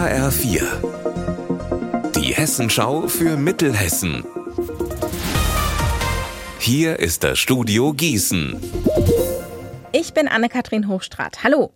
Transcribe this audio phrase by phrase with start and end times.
[0.00, 0.62] HR4.
[2.16, 4.24] Die Hessenschau für Mittelhessen.
[6.58, 8.58] Hier ist das Studio Gießen.
[9.92, 11.44] Ich bin Anne-Kathrin Hochstrat.
[11.44, 11.74] Hallo.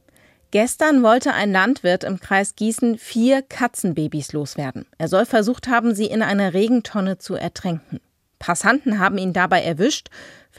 [0.52, 4.86] Gestern wollte ein Landwirt im Kreis Gießen vier Katzenbabys loswerden.
[4.96, 8.00] Er soll versucht haben, sie in einer Regentonne zu ertränken.
[8.44, 10.08] Passanten haben ihn dabei erwischt.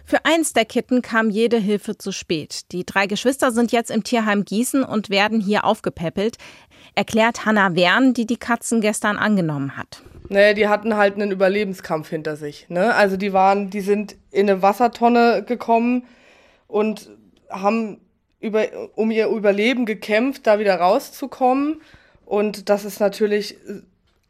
[0.06, 2.72] Für eins der Kitten kam jede Hilfe zu spät.
[2.72, 6.38] Die drei Geschwister sind jetzt im Tierheim Gießen und werden hier aufgepäppelt,
[6.96, 10.02] erklärt Hanna Wern, die die Katzen gestern angenommen hat.
[10.30, 12.66] Naja, die hatten halt einen Überlebenskampf hinter sich.
[12.70, 12.96] Ne?
[12.96, 16.06] Also die waren, die sind in eine Wassertonne gekommen
[16.68, 17.12] und
[17.52, 18.02] haben
[18.40, 18.66] über,
[18.96, 21.82] um ihr Überleben gekämpft, da wieder rauszukommen.
[22.26, 23.58] Und das ist natürlich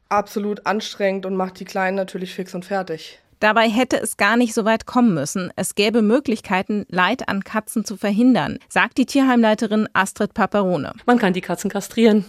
[0.10, 3.22] absolut anstrengend und macht die Kleinen natürlich fix und fertig.
[3.39, 5.52] Dabei hätte es gar nicht so weit kommen müssen.
[5.55, 10.93] Es gäbe Möglichkeiten, Leid an Katzen zu verhindern, sagt die Tierheimleiterin Astrid Paperone.
[11.05, 12.26] Man kann die Katzen kastrieren.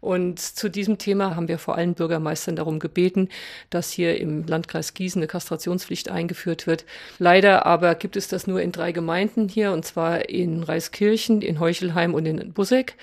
[0.00, 3.28] Und zu diesem Thema haben wir vor allen Bürgermeistern darum gebeten,
[3.70, 6.84] dass hier im Landkreis Gießen eine Kastrationspflicht eingeführt wird.
[7.18, 11.58] Leider aber gibt es das nur in drei Gemeinden hier, und zwar in Reiskirchen, in
[11.58, 12.96] Heuchelheim und in Busseck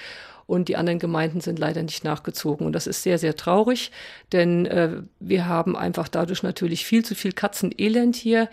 [0.54, 2.66] und die anderen Gemeinden sind leider nicht nachgezogen.
[2.66, 3.92] Und das ist sehr, sehr traurig,
[4.32, 8.50] denn äh, wir haben einfach dadurch natürlich viel zu viel Katzenelend hier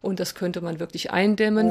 [0.00, 1.70] und das könnte man wirklich eindämmen.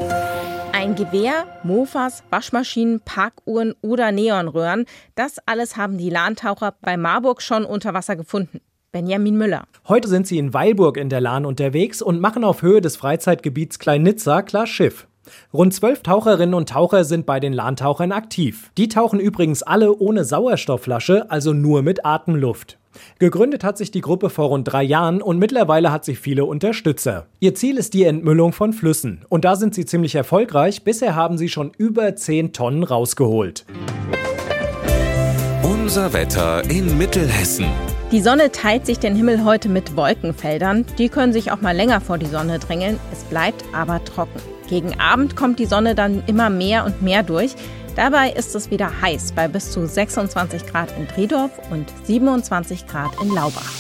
[0.71, 7.65] Ein Gewehr, Mofas, Waschmaschinen, Parkuhren oder Neonröhren, das alles haben die Lahntaucher bei Marburg schon
[7.65, 8.61] unter Wasser gefunden.
[8.91, 9.65] Benjamin Müller.
[9.87, 13.79] Heute sind sie in Weilburg in der Lahn unterwegs und machen auf Höhe des Freizeitgebiets
[13.79, 15.07] Klein-Nizza klar Schiff.
[15.53, 18.71] Rund zwölf Taucherinnen und Taucher sind bei den Lahntauchern aktiv.
[18.77, 22.77] Die tauchen übrigens alle ohne Sauerstoffflasche, also nur mit Atemluft.
[23.19, 27.27] Gegründet hat sich die Gruppe vor rund drei Jahren und mittlerweile hat sie viele Unterstützer.
[27.39, 29.25] Ihr Ziel ist die Entmüllung von Flüssen.
[29.29, 30.83] Und da sind sie ziemlich erfolgreich.
[30.83, 33.65] Bisher haben sie schon über 10 Tonnen rausgeholt.
[35.63, 37.65] Unser Wetter in Mittelhessen.
[38.11, 40.85] Die Sonne teilt sich den Himmel heute mit Wolkenfeldern.
[40.97, 42.99] Die können sich auch mal länger vor die Sonne drängeln.
[43.13, 44.41] Es bleibt aber trocken.
[44.67, 47.55] Gegen Abend kommt die Sonne dann immer mehr und mehr durch.
[47.95, 53.11] Dabei ist es wieder heiß bei bis zu 26 Grad in Driedorf und 27 Grad
[53.21, 53.71] in Laubach.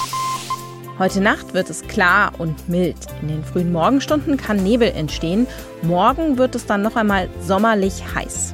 [0.97, 2.95] Heute Nacht wird es klar und mild.
[3.21, 5.45] In den frühen Morgenstunden kann Nebel entstehen.
[5.81, 8.53] Morgen wird es dann noch einmal sommerlich heiß.